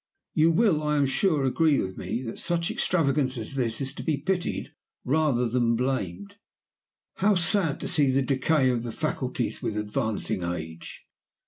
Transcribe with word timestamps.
"You 0.33 0.49
will, 0.49 0.81
I 0.81 0.97
am 0.97 1.05
sure, 1.05 1.43
agree 1.45 1.77
with 1.77 1.95
me 1.95 2.23
that 2.23 2.39
such 2.39 2.71
extravagance 2.71 3.37
as 3.37 3.53
this 3.53 3.79
is 3.79 3.93
to 3.93 4.01
be 4.03 4.17
pitied 4.17 4.73
rather 5.05 5.47
than 5.47 5.75
blamed. 5.75 6.37
How 7.17 7.35
sad 7.35 7.79
to 7.81 7.87
see 7.87 8.09
the 8.09 8.23
decay 8.23 8.71
of 8.71 8.81
the 8.81 8.91
faculties 8.91 9.61
with 9.61 9.77
advancing 9.77 10.41
age! 10.41 11.03